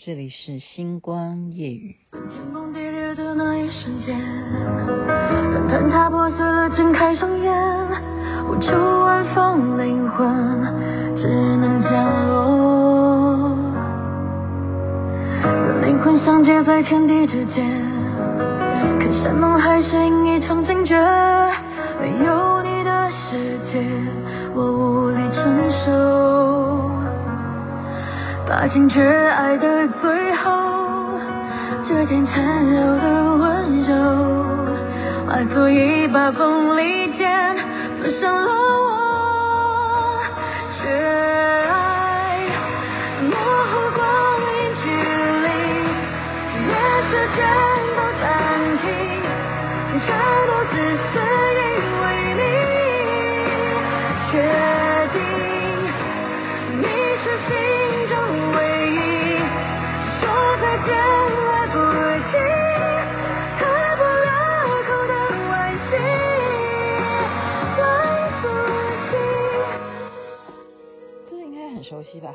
[0.00, 1.96] 这里是星光夜语。
[2.12, 4.16] 天崩地裂的那一瞬间，
[5.52, 7.52] 当坍塌破碎了，睁开双眼，
[8.48, 10.24] 无处安放灵魂，
[11.16, 11.26] 只
[11.56, 13.58] 能降落。
[15.66, 17.68] 若灵魂相接在天地之间，
[19.00, 20.94] 看山盟海誓，应一场惊觉。
[28.60, 30.50] 把惊觉爱的最后，
[31.88, 33.94] 这点缠绕的温柔，
[35.28, 37.56] 化作一把锋利剑，
[38.02, 38.90] 刺伤了我。
[40.76, 42.48] 却爱，
[43.30, 43.30] 模
[43.70, 44.02] 糊光
[44.42, 45.46] 阴距离，
[46.66, 47.38] 连时间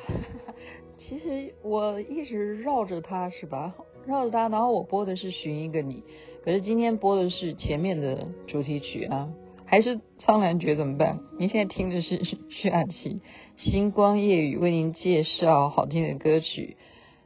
[0.98, 3.76] 其实我一直绕着它，是吧？
[4.06, 5.96] 绕着它，然后我播的是《寻一个你》，
[6.44, 9.30] 可是今天播的是前面的主题曲啊，
[9.66, 11.20] 还是《苍兰诀》怎么办？
[11.40, 12.18] 您现在听的是
[12.50, 13.22] 下期
[13.72, 16.78] 《星光夜语》为您介绍好听的歌曲，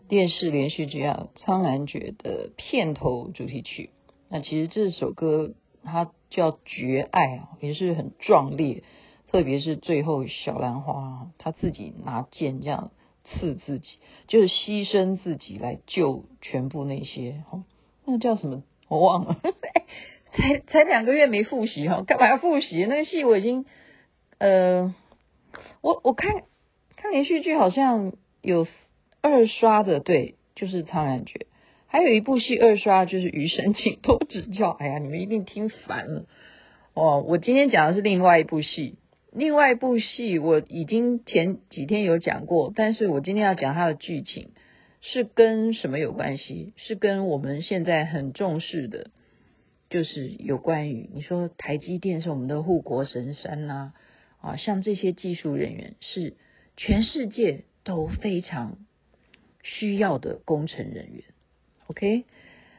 [0.07, 3.89] 电视连续剧啊，《苍兰诀》的片头主题曲。
[4.29, 8.83] 那其实这首歌它叫《绝爱》啊，也是很壮烈。
[9.27, 12.91] 特别是最后小兰花，她自己拿剑这样
[13.25, 13.97] 刺自己，
[14.27, 17.43] 就是牺牲自己来救全部那些。
[18.05, 18.63] 那个叫什么？
[18.87, 19.37] 我忘了。
[20.31, 22.85] 才才两个月没复习哈，干嘛要复习？
[22.85, 23.65] 那个戏我已经
[24.37, 24.95] 呃，
[25.81, 26.43] 我我看
[26.95, 28.65] 看连续剧好像有
[29.21, 31.39] 二刷的，对，就是《苍兰诀》。
[31.87, 34.69] 还有一部戏二刷就是《余生，请多指教》。
[34.77, 36.25] 哎呀，你们一定听烦了
[36.93, 37.23] 哦。
[37.27, 38.97] 我今天讲的是另外一部戏。
[39.37, 44.49] 另外一部戏我已经前几天有讲过，但是我今天要讲它的剧情
[45.01, 46.73] 是跟什么有关系？
[46.75, 49.11] 是跟我们现在很重视的，
[49.91, 53.93] 就是有关于你说台积电是我们的护国神山呐
[54.41, 56.33] 啊，像这些技术人员是
[56.75, 58.79] 全世界都非常
[59.61, 61.23] 需要的工程人员。
[61.85, 62.23] OK，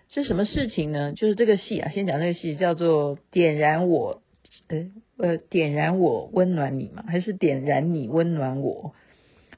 [0.09, 1.13] 是什么事情呢？
[1.13, 4.23] 就是这个戏啊，先讲这个戏叫做《点燃我》。
[4.69, 7.05] 呃呃，点燃我，温暖你吗？
[7.07, 8.95] 还是点燃你，温暖我？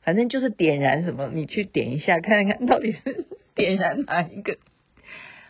[0.02, 4.56] 反正就是点燃什么，你去点一下，看看到底是 点燃哪一个？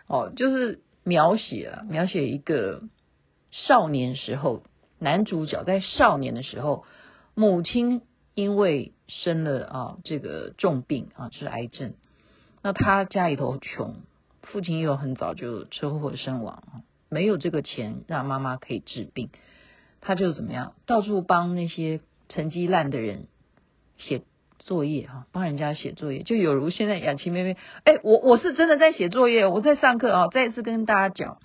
[0.07, 2.83] 哦，就是描写了，描写一个
[3.51, 4.63] 少年时候，
[4.99, 6.85] 男主角在少年的时候，
[7.35, 8.03] 母亲
[8.35, 11.95] 因为生了啊这个重病啊，就是癌症，
[12.63, 13.97] 那他家里头穷，
[14.43, 16.83] 父亲又很早就车祸身亡。
[17.11, 19.29] 没有这个钱让妈妈可以治病，
[20.01, 23.27] 他就怎么样，到处帮那些成绩烂的人
[23.99, 24.23] 写
[24.61, 31.39] 作业哈，帮人家写作业，就有如现在雅琪妹妹，哎，我我是真的在写作业，我在上课啊，再一次跟大家讲，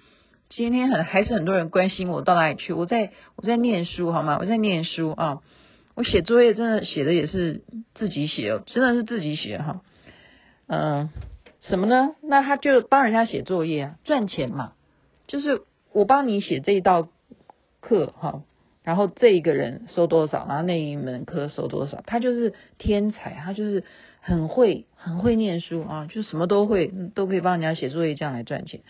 [0.50, 4.38] 今天很还是很多人关心我到哪里去，我在我在念书好吗？
[4.40, 5.42] 我在念书啊，
[5.96, 7.64] 我写作业真的写的也是
[7.96, 9.82] 自己写，真的是自己写哈，
[10.68, 11.10] 嗯，
[11.62, 12.16] 什么呢？
[12.22, 14.74] 那他就帮人家写作业啊，赚钱嘛。
[15.28, 17.10] 就是我帮你写这一道
[17.80, 18.44] 课哈，
[18.84, 23.84] 然后这一个人收多少，然后那一门课收多少，他就是天才，他就是
[24.22, 28.82] 很会很会念书啊，就什么都会，都可以帮人家写作业，这样来赚钱。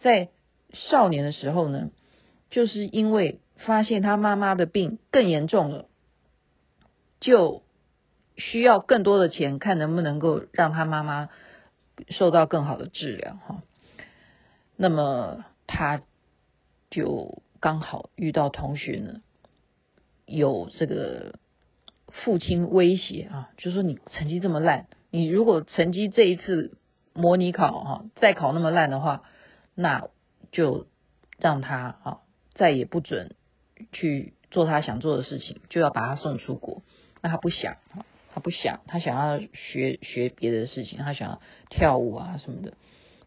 [0.00, 0.28] 在
[0.72, 1.90] 少年的时候呢，
[2.50, 5.86] 就是因为发现他妈妈的病更严重了，
[7.20, 7.62] 就
[8.36, 11.28] 需要更多的钱，看能不能够让他妈妈
[12.08, 13.62] 受到更好的治疗哈。
[14.76, 15.44] 那么。
[15.80, 16.02] 他
[16.90, 19.22] 就刚好遇到同学呢，
[20.26, 21.38] 有这个
[22.08, 26.76] 父亲威胁啊，就说你成绩这么烂，你如果成绩这一次
[27.14, 29.22] 模拟考哈再考那么烂的话，
[29.74, 30.08] 那
[30.52, 30.86] 就
[31.38, 32.20] 让他啊
[32.52, 33.34] 再也不准
[33.90, 36.82] 去做他想做的事情，就要把他送出国。
[37.22, 37.78] 那他不想，
[38.34, 41.40] 他不想，他想要学学别的事情，他想要
[41.70, 42.74] 跳舞啊什么的。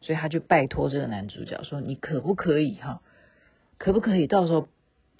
[0.04, 3.02] 所以他就拜托这个男主角说：“你可不可以哈？
[3.78, 4.68] 可不可以到时候，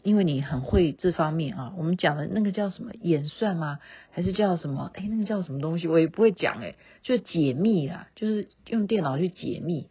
[0.04, 3.80] 因为你很会这方面啊，我们讲的那个叫什么演算吗？
[4.12, 4.92] 还是叫什么？
[4.94, 5.88] 哎，那个叫什么东西？
[5.88, 9.88] 我也不会讲哎，就解密啦，就是用电脑去解密。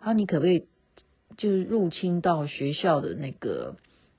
[0.00, 0.66] 然后你可不可以
[1.38, 3.76] 就是入侵到学校的那个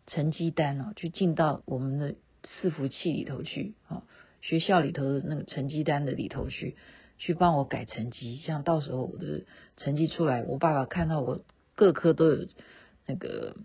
[0.07, 4.01] 成绩单啊，去进到我们的伺服器里头去啊，
[4.41, 6.75] 学校里头的那个成绩单的里头去，
[7.17, 9.43] 去帮我改成绩，这样到时候我的
[9.77, 11.41] 成绩出来，我爸爸看到我
[11.75, 12.47] 各科都有
[13.05, 13.55] 那个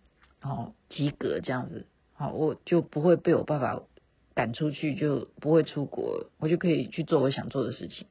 [0.43, 3.83] 哦及格这样子，好，我就不会被我爸爸
[4.35, 8.07] 赶出去，就不会出国，我就可以去做我想做的事情。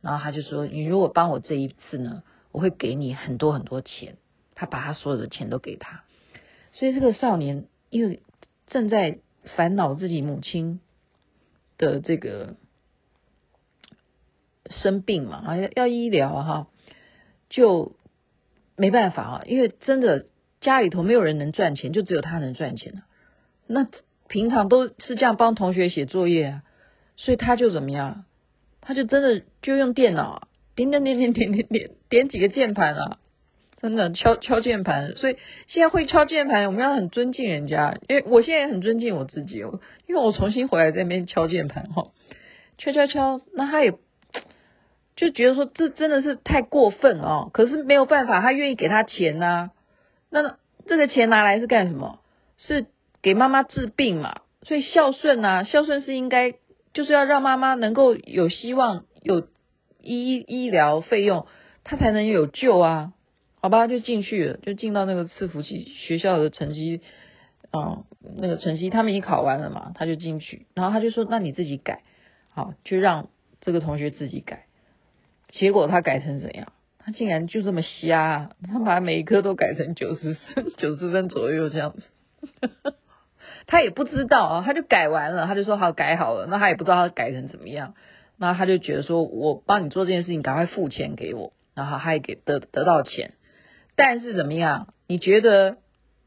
[0.00, 2.22] 然后他就说：“你如果帮我这一次呢，
[2.52, 4.16] 我会给你很多很多钱。”
[4.54, 6.04] 他把他所有的钱都给他，
[6.72, 8.20] 所以这个少年因为
[8.66, 9.20] 正在
[9.56, 10.80] 烦恼自己母亲
[11.78, 12.56] 的这个
[14.68, 16.66] 生病嘛，啊要医疗哈，
[17.48, 17.96] 就
[18.76, 20.26] 没办法啊，因为真的
[20.60, 23.00] 家里头没有人能赚钱，就只有他能赚钱了。
[23.66, 23.88] 那
[24.28, 26.62] 平常都是这样帮同学写作业啊，
[27.16, 28.24] 所以他就怎么样？
[28.80, 33.18] 他就真的就用电脑点点点点点点点点几个键盘啊，
[33.80, 35.14] 真的敲敲键盘。
[35.16, 35.36] 所以
[35.66, 39.58] 现在会敲键盘，我们要很尊敬人家，因为我现在也很尊敬我自己，
[40.06, 42.10] 因为我重新回来这边敲键盘哈，
[42.78, 43.40] 敲敲敲。
[43.54, 43.92] 那他也
[45.20, 49.70] 就觉得说这真的是太过分哦，可是没有办法，他愿意给他钱呐、
[50.30, 50.56] 那
[50.86, 52.20] 这个钱拿来是干什么？
[52.56, 52.86] 是
[53.20, 54.40] 给妈妈治病嘛？
[54.62, 56.54] 所以孝顺啊，孝顺是应该。
[56.92, 59.46] 就是要让妈妈能够有希望，有
[60.02, 61.46] 医医疗费用，
[61.84, 63.12] 她才能有救啊，
[63.60, 67.00] 好吧，就进去了，就进到那个伺服器学校的成绩，
[67.72, 68.02] 嗯，
[68.36, 72.02] 那个成绩他们已经考完了嘛，他就进去，然后他就说，那你自己改，
[72.52, 73.28] 好，就让
[73.60, 74.64] 这个同学自己改，
[75.50, 76.72] 结果他改成怎样？
[76.98, 82.02] 他竟然就这么瞎，他把每一科都改成九十分，九十分左右这样子。
[83.66, 87.94] 他也不知道啊，他就改完了，他就说好改好了，那他也不知道他改成怎么样，
[88.36, 93.32] 那他就觉得说我帮你做这件事情，赶快付钱给我，然后他也给得得到钱，
[93.96, 94.92] 但是怎么样？
[95.06, 95.78] 你觉得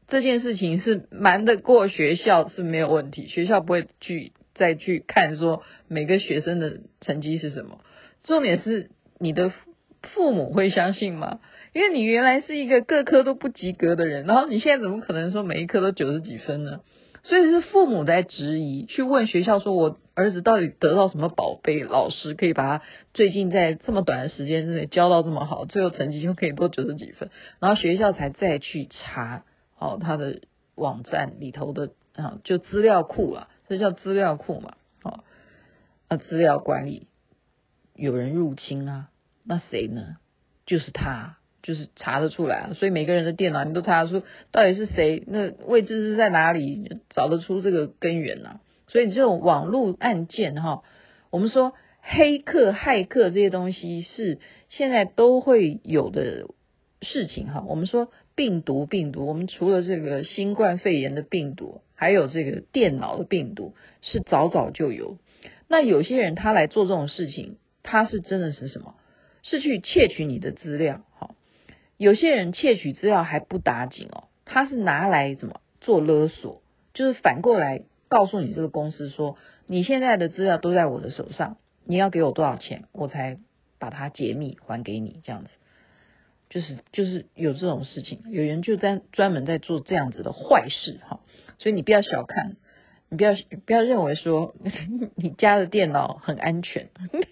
[0.08, 7.80] 这件事情是瞒得过学校是没有问题，学校不会去再去看说每个学生的成绩是什么，
[8.22, 8.90] 重点是
[9.24, 9.50] 你的
[10.12, 11.40] 父母会相信吗？
[11.72, 16.80] 因为你原来是一个各科都不及格的人，然后你现在怎么可能说每一科都九十几分呢？
[17.22, 21.82] 所以是父母在质疑，去问学校说：“我儿子到底得到什么宝贝？
[21.82, 22.84] 老师可以把他
[23.14, 27.30] 最近在这么短的时间之内教到这么好，最后成绩就可以多九十几分。”
[27.60, 29.42] 然后学校才再去查，
[29.78, 30.42] 哦，他的
[30.74, 35.24] 网站里头的啊，就资料库啊，这叫资料库嘛，哦，
[36.08, 37.06] 啊，资料管理
[37.96, 39.08] 有人入侵啊，
[39.44, 40.16] 那谁呢？
[40.66, 41.36] 就是他。
[41.66, 48.60] 就是查得出来啊，所以每个人的电脑你都查得出到底是谁，那位置是在哪里，找得出这个根源啊。
[48.86, 50.82] 所以这种网络案件哈，
[51.30, 56.48] 我们说黑客、骇客这些东西是现在都会有的
[57.00, 57.64] 事情哈。
[57.66, 65.16] 我们说病毒，病毒，我们除了这个新冠肺炎的病毒，还有这个电脑的病毒，是早早就有。
[65.66, 68.96] 那有些人他来做这种事情，他是真的是什么？
[69.44, 71.30] 是去窃取你的资料，哈。
[71.96, 76.60] 有些人窃取资料还不打紧哦，他是拿来怎么做勒索？
[76.92, 79.38] 就是反过来告诉你这个公司说，
[79.68, 83.38] 你现在的资料都在我的手上，你要给我多少钱，我才
[83.78, 85.50] 把它解密还给你，这样子。
[86.50, 91.20] 就是就是有这种事情，有人就在专门在做这样子的坏事哈，
[91.58, 92.56] 所以你不要小看，
[93.14, 93.32] 你不要
[93.64, 94.54] 不要认为说
[95.14, 96.88] 你家的电脑很安全。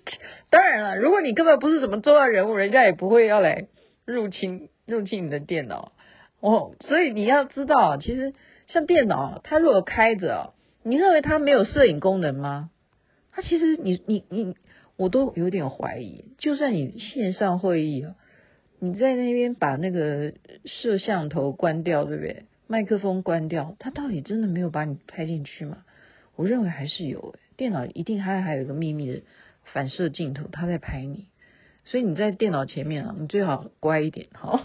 [0.49, 3.67] 当然了，如果你根本不是什么重要人物，人家也不会要来。
[4.05, 5.93] 入侵入侵你的电脑
[6.41, 8.34] 哦，所以你要知道，其实
[8.67, 12.70] 像电脑，它如果开着，你认为它没有摄影功能吗？
[13.31, 14.56] 它其实你你你，
[14.96, 16.24] 我都有点怀疑。
[16.39, 18.05] 就算你线上会议，
[18.81, 20.32] 你在那边把那个
[20.65, 22.46] 摄像头关掉，对不对？
[22.72, 25.84] 麦克风关掉，他到底真的没有把你拍进去吗？
[26.36, 29.20] 我认为还是有，电脑一定还还有一个秘密的
[29.74, 31.29] 反射镜头，他在拍你。
[31.84, 34.64] 所以你在电脑前面啊，你最好乖一点，好。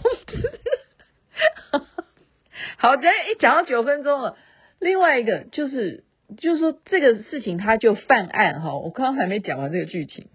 [2.78, 4.38] 好，等下一讲到九分钟了。
[4.78, 6.04] 另外一个就是，
[6.38, 8.74] 就是说这个事情他就犯案哈。
[8.78, 10.28] 我刚刚还没讲完这个剧情，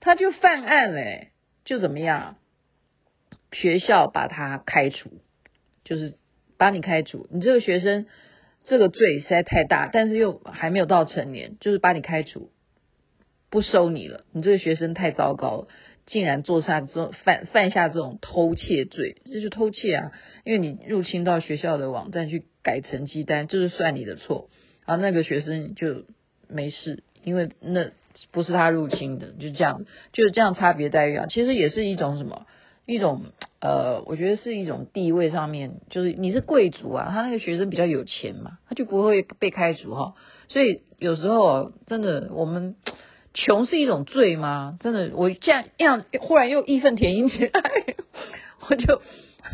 [0.00, 1.28] 他就犯案嘞，
[1.64, 2.36] 就怎么样？
[3.52, 5.20] 学校把他开除，
[5.84, 6.16] 就是
[6.62, 7.26] 把你开除。
[7.32, 8.06] 你这个学生
[8.62, 12.50] 这个罪实在太大，但是又还没有到成年，就是把你开除，
[13.50, 14.24] 不收你了。
[14.30, 15.68] 你这个学生太糟糕了。
[16.06, 20.12] 竟然做下这种犯犯下这种偷窃罪，这就偷窃啊！
[20.44, 24.48] 因为你入侵到学校的网站去改成绩单，就是算你的错。
[24.86, 26.04] 然后那个学生就
[26.48, 27.90] 没事，因为那
[28.30, 31.26] 不是他入侵的，就这样，就是这样差别待遇啊。
[31.28, 32.46] 其实也是一种什么？
[32.86, 33.22] 一种
[33.60, 40.14] 呃，我觉得是一种地位上面，就是你是贵族啊，他那个学生比较有钱嘛，他就不会被开除哈。
[40.48, 42.76] 所以有时候真的我们。
[43.34, 44.76] 穷是一种罪吗？
[44.80, 47.50] 真的，我这样样忽然又义愤填膺起来，
[48.68, 49.00] 我就，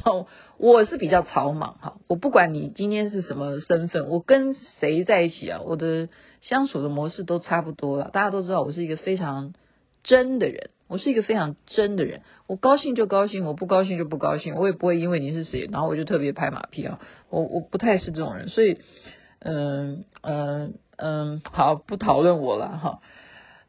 [0.05, 6.09] 哦，我是比较草莽哈，我不管你今天是什么身份，我跟谁在一起啊，我的
[6.41, 8.11] 相处的模式都差不多了。
[8.13, 9.55] 大家都知道我是一个非常
[10.03, 18.79] 真的人，我是一个非常真的人，我高兴就高兴，我不高兴就不高兴，我也不会因为你是谁，然后我就特别拍马屁啊，我我不太是这种人，所以，
[19.41, 23.01] 嗯嗯嗯，好，不讨论我了哈。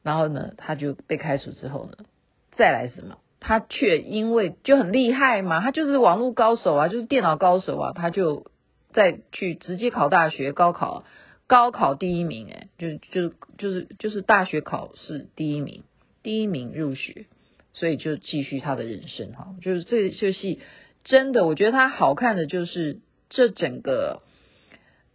[0.01, 2.05] 然后呢，他就被开除之后呢，
[2.53, 3.17] 再来什么？
[3.41, 8.47] 他却因为就很厉害嘛，他就是网络高手啊，就是电脑高手啊，他就
[8.91, 11.03] 再去直接考大学，高考
[11.47, 15.83] 高考第一名，诶，就就就是就是大学考试第一名，
[16.29, 17.25] 第一名入学，
[17.73, 19.55] 所以就继续他的人生哈。
[19.63, 20.59] 就是这这戏
[21.03, 24.21] 真的，我觉得他好看的就是这整个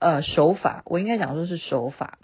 [0.01, 2.19] 呃手法，我应该讲说是手法。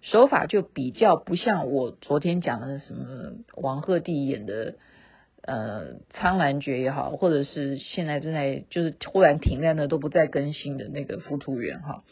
[0.00, 4.76] 手法就比较不像我昨天讲的什么王鹤棣演的
[5.42, 12.02] 呃《苍兰诀》也好，或者是现在正在就是忽然停在那都不再更新的那个《浮屠缘》哈，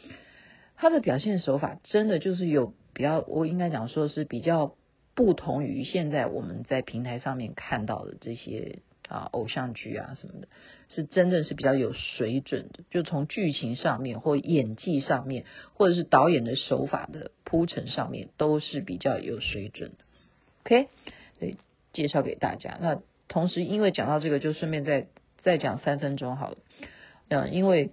[0.77, 4.75] 他的表现手法真的就是有比较，我应该讲说是比较
[5.14, 10.49] 不同于现在我们在平台上面看到的这些啊偶像剧啊什么的。
[10.90, 20.04] 是真的是比较有水准的，就从剧情上面或演技上面，或者是导演的手法的铺陈上面，都是比较有水准的。
[20.62, 20.88] OK，
[21.38, 21.56] 所以
[21.92, 22.78] 介绍给大家。
[22.80, 25.09] 那同时，因为讲到这个，就顺便再
[25.42, 26.59] 再讲三分钟好了。
[27.28, 27.90] 嗯，因为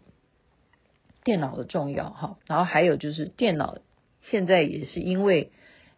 [1.23, 3.77] 电脑的重要哈，然后还有就是电脑
[4.21, 5.51] 现在也是因为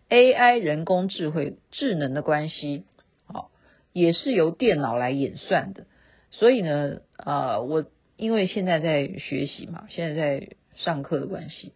[0.10, 2.83] AI 人工智慧智能的关系，
[3.25, 3.50] 好，
[3.91, 5.86] 也是由电脑来演算的。
[6.31, 11.74] 所以呢，呃，我因为现在在学习嘛，现在在上课的关系，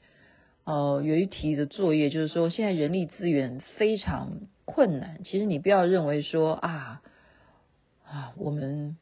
[0.63, 5.23] 呃，有一题的作业就是说，现在人力资源非常困难。
[5.23, 7.01] 其实你不要认为说啊
[8.05, 8.97] 啊，我们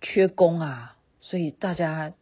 [0.00, 2.12] 缺工啊，所以大家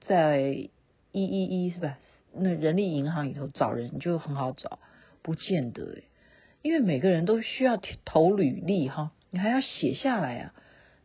[0.00, 0.70] 在一
[1.12, 1.98] 一一是吧？
[2.32, 4.78] 那人力银行里头找人就很好找，
[5.22, 6.04] 不见得诶，
[6.62, 10.52] 因为每个人都需要投履历哈，你还要写下来啊。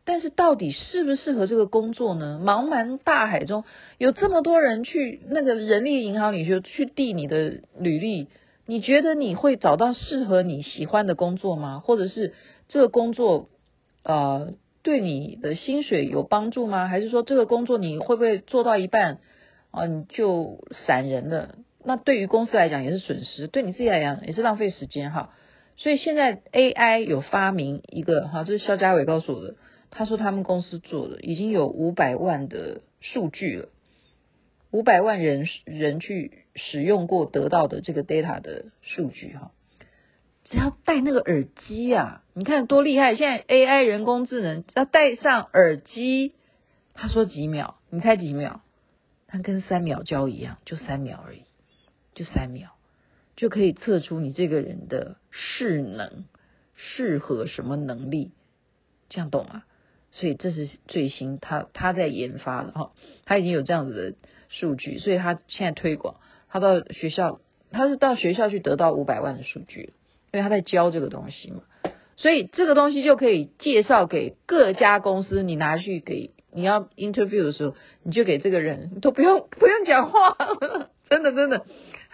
[0.04, 2.40] 但是到底适不适合这个工作呢？
[2.40, 3.64] 茫茫大海中
[3.98, 8.28] 有这么多人去那个人力银行里就去递你的履历，
[8.66, 11.80] 你觉得你会找到适合你喜欢的工作吗？
[11.80, 12.34] 或者是
[12.68, 13.48] 这个工作
[14.04, 14.54] 呃
[14.84, 16.86] 对你的薪水有帮助吗？
[16.86, 19.18] 还是说这个工作你会不会做到一半
[19.72, 21.56] 啊你就闪人了？
[21.86, 25.32] 那对于公司来讲也是损失，对你自己来讲也是浪费时间哈。
[25.76, 29.54] 所以现在 AI 有发明一个哈，这是肖家伟告诉我的。
[29.90, 33.68] 他说他们公司做的已经有五百万的数据了，
[34.70, 39.52] 五百万人人去使用过得到的这个 data 的数据哈，
[40.44, 43.14] 只要戴那个耳机啊，你看多厉害！
[43.14, 46.32] 现在 AI 人工智能只要戴上耳机，
[46.94, 48.60] 他说几秒，你猜几秒？
[49.28, 51.42] 它跟三秒胶一样，就三秒而已，
[52.16, 52.70] 就三秒
[53.36, 56.24] 就可以测出你这个人的适能，
[56.74, 58.32] 适合什么能力，
[59.08, 59.62] 这样懂吗？
[60.10, 62.92] 所以这是最新，他他在研发的哈，
[63.26, 64.16] 他已经有这样子的
[64.48, 66.16] 数据，所以他现在推广，
[66.48, 69.92] 他到学校，他是到学校去得到五百万的数据，
[70.32, 71.60] 因为他在教这个东西嘛，
[72.16, 80.34] 所以这个东西就可以介绍给各家公司，你拿去给你要 interview 的时候，你就给这个人都不用不用讲话，
[81.10, 81.66] 真的真的，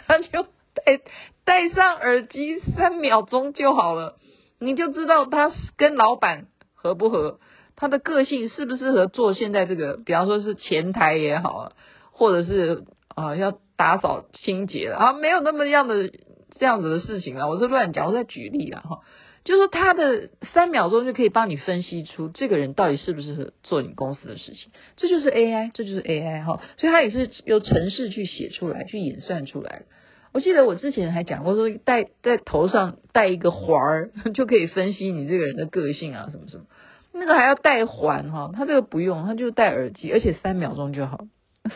[0.07, 0.45] 他就
[0.75, 1.01] 戴
[1.45, 4.17] 戴上耳机三秒钟就好了，
[4.59, 7.39] 你就知道他跟老板合不合。
[7.75, 11.73] 他的个性适不适合做现在这个，比方说是前台也好，
[12.13, 16.11] 或者是啊要打扫清洁了啊，没有那么样的
[16.59, 19.01] 这样子的事情啊，我是乱讲，我在举例啊哈，
[19.45, 29.85] 就是说他的三秒钟就可以帮你分析出这个人到底适不适合做你公司的事情，这就是 AI，这就是 AI 哈，所以他也是由程式去写出来，去演算出来的。
[30.33, 36.65] 我记得我之前还讲过说，戴在头上戴一个环儿 就可以分析你这个人的个性啊，什么什么。
[37.13, 41.27] 那个还要戴环哈，他这个不用，他就戴耳机，而且三秒钟就好，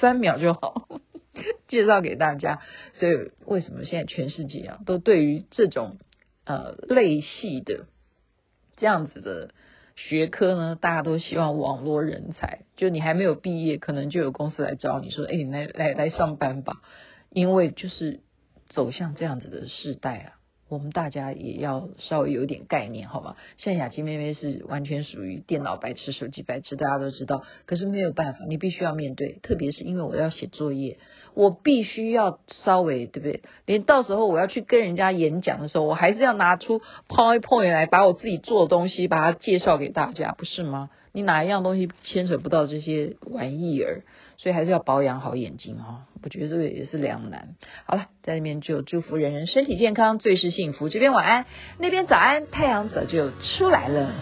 [0.01, 0.89] 三秒就好。
[1.69, 2.61] 介绍给大家，
[2.95, 5.99] 所以为什么现在全世界啊，都对于这种
[6.47, 7.87] 呃类系的
[8.77, 9.51] 这样子的
[9.95, 12.61] 学科呢，大家都希望网络人才。
[12.77, 16.83] 就你还没有毕业，可能就有公司来找你说，哎，你来来来上班吧，
[17.31, 18.21] 因为就是
[18.69, 20.36] 走向这样子的时代啊，
[20.69, 23.37] 我们大家也要稍微有点概念，好吗？
[23.57, 27.45] 像雅琪妹妹是完全属于电脑白痴、手机白痴，大家都知道。
[27.67, 29.39] 可是没有办法，你必须要面对。
[29.43, 30.99] 特别是因为我要写作业，
[31.35, 33.43] 我必须要稍微，对不对？
[33.65, 40.91] 连到时候我要去跟人家演讲的时候，我还是要拿出 PowerPoint 来，把我自己做的东西把它介绍给大家，不是吗？
[41.13, 44.03] 你哪一样东西牵扯不到这些玩意儿？
[44.39, 47.57] 所以还是要保养好眼睛哦，我觉得这个也是两难。
[47.85, 50.89] 好了，在那边就祝福人人身体健康，最是幸福。
[50.89, 51.47] 这边晚安，
[51.79, 54.13] 那边早安，太阳早就出来了。